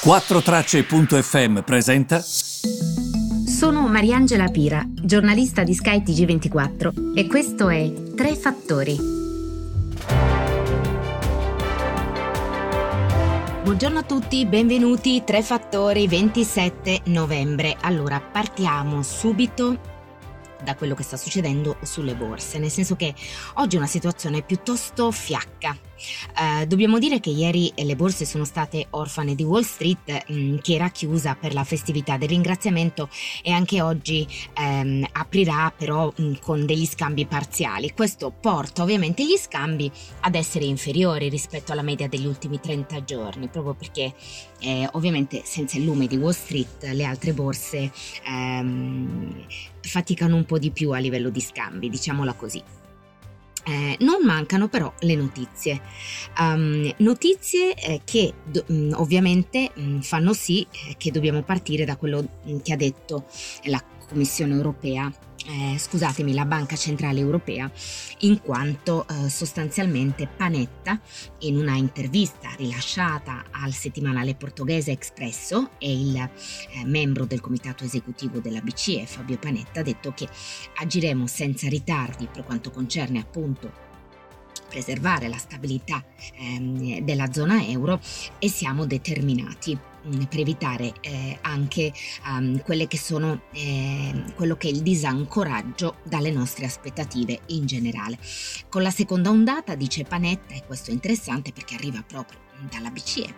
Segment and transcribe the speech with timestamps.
[0.00, 2.22] 4Tracce.fm presenta.
[2.22, 8.96] Sono Mariangela Pira, giornalista di Sky TG24 e questo è Tre Fattori.
[13.64, 17.76] Buongiorno a tutti, benvenuti, Tre Fattori, 27 novembre.
[17.80, 19.80] Allora, partiamo subito
[20.62, 23.12] da quello che sta succedendo sulle borse, nel senso che
[23.54, 25.76] oggi è una situazione piuttosto fiacca.
[26.36, 30.56] Uh, dobbiamo dire che ieri le borse sono state orfane di Wall Street, mh, mm,
[30.58, 33.08] che era chiusa per la festività del ringraziamento
[33.42, 34.26] e anche oggi
[34.58, 37.92] um, aprirà però mh, mm, con degli scambi parziali.
[37.92, 39.90] Questo porta ovviamente gli scambi
[40.20, 44.14] ad essere inferiori rispetto alla media degli ultimi 30 giorni, proprio perché
[44.60, 47.90] eh, ovviamente senza il lume di Wall Street le altre borse
[48.26, 49.44] um,
[49.80, 52.62] faticano un po' di più a livello di scambi, diciamola così.
[53.68, 55.82] Eh, non mancano però le notizie,
[56.38, 61.42] um, notizie eh, che do, mh, mm, ovviamente mh, mm, fanno sì eh, che dobbiamo
[61.42, 63.26] partire da quello mh, mm, che ha detto
[63.64, 65.12] la Commissione europea
[65.48, 67.70] eh, scusatemi, la Banca Centrale Europea,
[68.18, 71.00] in quanto eh, sostanzialmente Panetta,
[71.40, 76.30] in una intervista rilasciata al settimanale portoghese Expresso, e il eh,
[76.84, 80.28] membro del comitato esecutivo della BCE, Fabio Panetta, ha detto che
[80.76, 83.86] agiremo senza ritardi per quanto concerne appunto
[84.68, 86.04] preservare la stabilità
[86.38, 88.00] ehm, della zona euro
[88.38, 89.87] e siamo determinati
[90.28, 91.92] per evitare eh, anche
[92.26, 98.18] um, che sono eh, quello che è il disancoraggio dalle nostre aspettative in generale.
[98.68, 103.34] Con la seconda ondata, dice Panetta, e questo è interessante perché arriva proprio dalla BCE.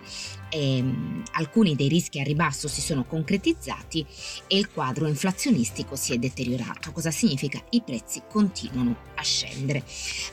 [0.48, 4.05] E, um, alcuni dei rischi a ribasso si sono concretizzati
[4.47, 6.92] e il quadro inflazionistico si è deteriorato.
[6.92, 7.62] Cosa significa?
[7.70, 9.84] I prezzi continuano a scendere.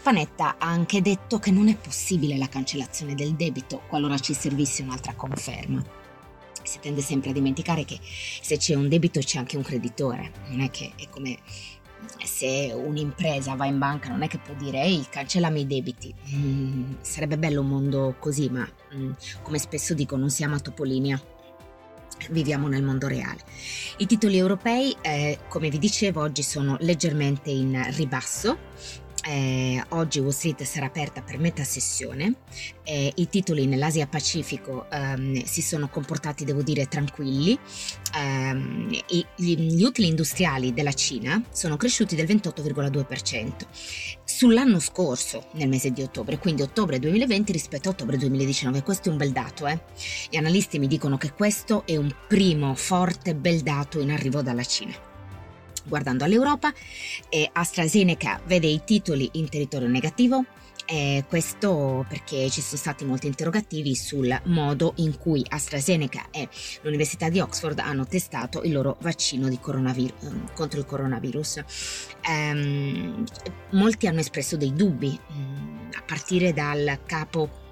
[0.02, 4.84] Panetta ha anche detto che non è possibile la cancellazione del debito qualora ci servisse
[4.84, 5.97] un'altra conferma
[6.68, 10.62] si tende sempre a dimenticare che se c'è un debito c'è anche un creditore, non
[10.62, 11.40] è che è come
[12.24, 16.94] se un'impresa va in banca non è che può dire ehi cancellami i debiti, mm,
[17.02, 19.12] sarebbe bello un mondo così, ma mm,
[19.42, 21.20] come spesso dico non siamo a Topolinia,
[22.30, 23.40] viviamo nel mondo reale.
[23.98, 28.58] I titoli europei, eh, come vi dicevo, oggi sono leggermente in ribasso
[29.28, 32.36] eh, oggi Wall Street sarà aperta per metà sessione,
[32.84, 37.58] eh, i titoli nell'Asia Pacifico ehm, si sono comportati, devo dire, tranquilli,
[38.16, 38.90] ehm,
[39.36, 43.52] gli, gli, utili industriali della Cina sono cresciuti del 28,2%
[44.24, 49.12] sull'anno scorso, nel mese di ottobre, quindi ottobre 2020 rispetto a ottobre 2019, questo è
[49.12, 49.68] un bel dato.
[49.68, 49.80] Eh?
[50.30, 54.64] Gli analisti mi dicono che questo è un primo forte bel dato in arrivo dalla
[54.64, 55.08] Cina
[55.88, 56.74] guardando all'Europa,
[57.30, 60.46] eh, AstraZeneca vede i titoli in territorio negativo,
[60.90, 66.48] eh, questo perché ci sono stati molti interrogativi sul modo in cui AstraZeneca e
[66.82, 71.64] l'Università di Oxford hanno testato il loro vaccino coronavir- ehm, contro il coronavirus.
[72.22, 73.14] Eh,
[73.72, 77.66] molti hanno espresso dei dubbi, mm, a partire dal capo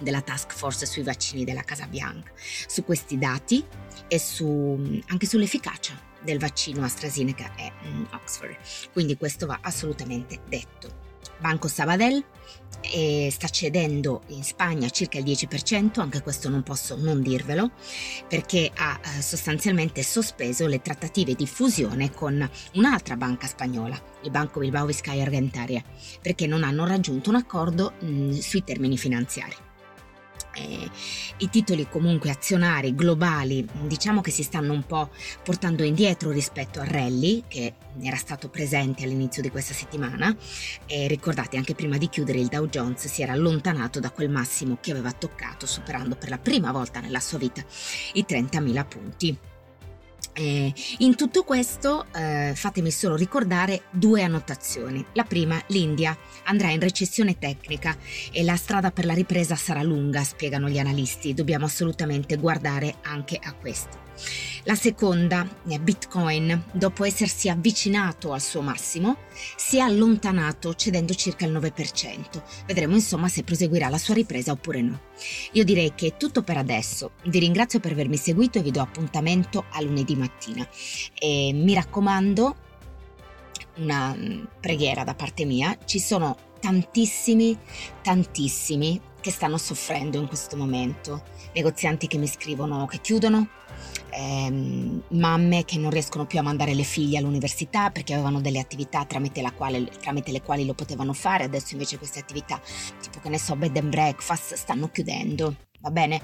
[0.00, 3.64] della task force sui vaccini della Casa Bianca, su questi dati
[4.06, 8.56] e su, anche sull'efficacia del vaccino AstraZeneca e mm, Oxford.
[8.92, 11.06] Quindi questo va assolutamente detto.
[11.38, 12.24] Banco Sabadell
[12.80, 17.70] eh, sta cedendo in Spagna circa il 10%, anche questo non posso non dirvelo,
[18.26, 24.60] perché ha eh, sostanzialmente sospeso le trattative di fusione con un'altra banca spagnola, il Banco
[24.60, 25.82] Bilbao Vizcaya Argentaria,
[26.20, 29.66] perché non hanno raggiunto un accordo mh, mm, sui termini finanziari
[30.58, 30.90] eh,
[31.38, 35.10] i titoli comunque azionari globali diciamo che si stanno un po'
[35.42, 40.34] portando indietro rispetto a rally che era stato presente all'inizio di questa settimana
[40.86, 44.78] e ricordate anche prima di chiudere il Dow Jones si era allontanato da quel massimo
[44.80, 47.64] che aveva toccato superando per la prima volta nella sua vita
[48.14, 49.38] i 30.000 punti.
[50.32, 55.04] Eh, in tutto questo eh, fatemi solo ricordare due annotazioni.
[55.14, 57.96] La prima, l'India andrà in recessione tecnica
[58.30, 61.34] e la strada per la ripresa sarà lunga, spiegano gli analisti.
[61.34, 64.06] Dobbiamo assolutamente guardare anche a questo.
[64.68, 65.48] La seconda,
[65.80, 69.16] Bitcoin, dopo essersi avvicinato al suo massimo,
[69.56, 72.42] si è allontanato cedendo circa il 9%.
[72.66, 75.00] Vedremo insomma se proseguirà la sua ripresa oppure no.
[75.52, 77.12] Io direi che è tutto per adesso.
[77.24, 80.68] Vi ringrazio per avermi seguito e vi do appuntamento a lunedì mattina.
[81.18, 82.56] E mi raccomando,
[83.76, 87.58] una mm, preghiera da parte mia, ci sono tantissimi,
[88.02, 91.22] tantissimi che stanno soffrendo in questo momento.
[91.54, 93.48] Negozianti che mi scrivono che chiudono,
[94.10, 99.04] ehm, mamme che non riescono più a mandare le figlie all'università perché avevano delle attività
[99.04, 102.60] tramite, quale, tramite, le quali lo potevano fare, adesso invece queste attività,
[103.00, 105.54] tipo che ne so, bed and breakfast, stanno chiudendo.
[105.80, 106.20] va bene?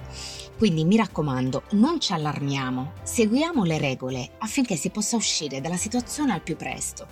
[0.59, 6.33] Quindi mi raccomando, non ci allarmiamo, seguiamo le regole affinché si possa uscire dalla situazione
[6.33, 7.07] al più presto.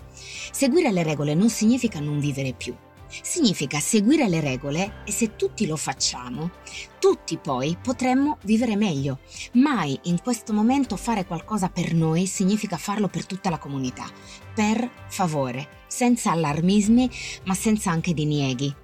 [0.50, 2.74] Seguire le regole non significa non vivere più,
[3.22, 6.50] significa seguire le regole e se tutti lo facciamo,
[6.98, 9.18] tutti poi potremmo vivere meglio.
[9.52, 14.06] Mai in questo momento fare qualcosa per noi significa farlo per tutta la comunità,
[14.54, 17.10] per favore, senza allarmismi
[17.44, 18.74] ma senza anche dinieghi.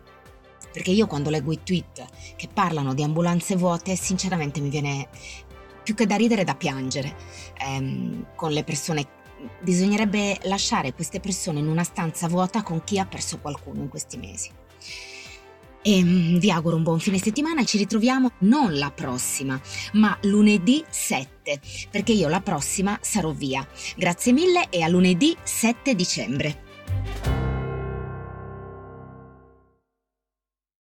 [0.71, 2.05] Perché io quando leggo i tweet
[2.37, 5.09] che parlano di ambulanze vuote, sinceramente mi viene
[5.83, 7.17] più che da ridere da piangere
[7.65, 9.09] ehm, con le persone
[9.61, 14.17] bisognerebbe lasciare queste persone in una stanza vuota con chi ha perso qualcuno in questi
[14.17, 14.51] mesi.
[15.81, 19.61] E mm, vi auguro un buon fine settimana e ci ritroviamo non la prossima,
[19.93, 23.67] ma lunedì 7, perché io la prossima sarò via.
[23.97, 26.67] Grazie mille e a lunedì 7 dicembre.